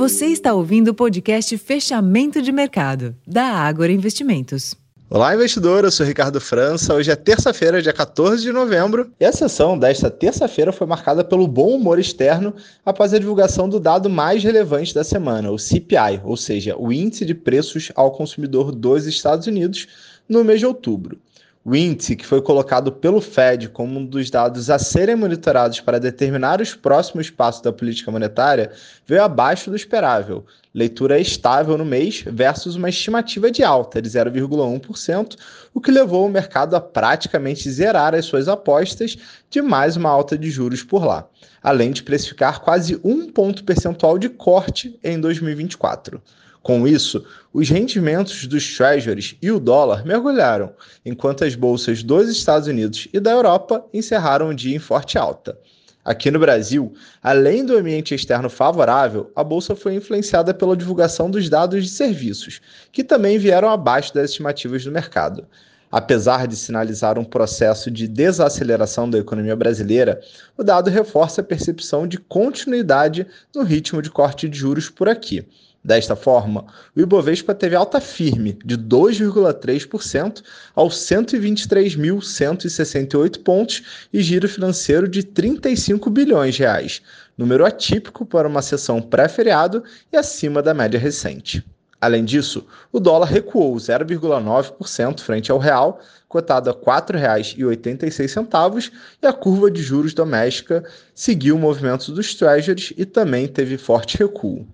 [0.00, 4.74] Você está ouvindo o podcast Fechamento de Mercado, da Ágora Investimentos.
[5.10, 5.84] Olá, investidor.
[5.84, 6.94] Eu sou Ricardo França.
[6.94, 11.46] Hoje é terça-feira, dia 14 de novembro, e a sessão desta terça-feira foi marcada pelo
[11.46, 16.34] bom humor externo após a divulgação do dado mais relevante da semana, o CPI, ou
[16.34, 19.86] seja, o Índice de Preços ao Consumidor dos Estados Unidos,
[20.26, 21.18] no mês de outubro.
[21.62, 26.00] O índice, que foi colocado pelo Fed como um dos dados a serem monitorados para
[26.00, 28.72] determinar os próximos passos da política monetária,
[29.06, 30.46] veio abaixo do esperável.
[30.74, 35.36] Leitura estável no mês versus uma estimativa de alta de 0,1%,
[35.74, 39.18] o que levou o mercado a praticamente zerar as suas apostas
[39.50, 41.28] de mais uma alta de juros por lá,
[41.62, 46.20] além de precificar quase um ponto percentual de corte em 2024.
[46.62, 50.72] Com isso, os rendimentos dos treasuries e o dólar mergulharam,
[51.04, 55.58] enquanto as bolsas dos Estados Unidos e da Europa encerraram o dia em forte alta.
[56.04, 61.48] Aqui no Brasil, além do ambiente externo favorável, a bolsa foi influenciada pela divulgação dos
[61.48, 65.46] dados de serviços, que também vieram abaixo das estimativas do mercado.
[65.90, 70.20] Apesar de sinalizar um processo de desaceleração da economia brasileira,
[70.56, 75.44] o dado reforça a percepção de continuidade no ritmo de corte de juros por aqui.
[75.82, 80.42] Desta forma, o Ibovespa teve alta firme de 2,3%
[80.74, 87.00] aos 123.168 pontos e giro financeiro de 35 bilhões de reais,
[87.36, 91.64] número atípico para uma sessão pré-feriado e acima da média recente.
[92.00, 98.90] Além disso, o dólar recuou 0,9% frente ao real, cotado a R$ 4,86,
[99.22, 100.82] e a curva de juros doméstica
[101.14, 104.66] seguiu o movimento dos treasuries e também teve forte recuo.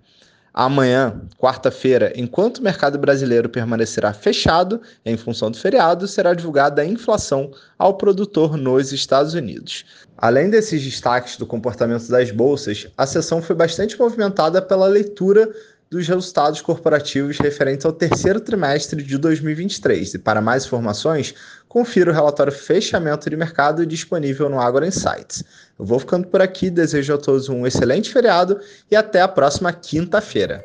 [0.59, 6.87] Amanhã, quarta-feira, enquanto o mercado brasileiro permanecerá fechado em função do feriado, será divulgada a
[6.87, 9.85] inflação ao produtor nos Estados Unidos.
[10.17, 15.47] Além desses destaques do comportamento das bolsas, a sessão foi bastante movimentada pela leitura
[15.91, 20.15] dos resultados corporativos referentes ao terceiro trimestre de 2023.
[20.15, 21.35] E para mais informações,
[21.69, 25.45] confira o relatório Fechamento de Mercado disponível no Agora Insights.
[25.79, 28.61] Eu vou ficando por aqui, desejo a todos um excelente feriado
[28.91, 30.65] e até a próxima quinta-feira.